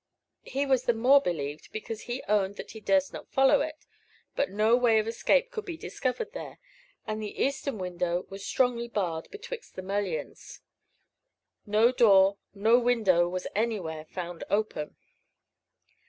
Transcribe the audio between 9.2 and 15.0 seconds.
betwixt the mullions. No door, no window was anywhere found open.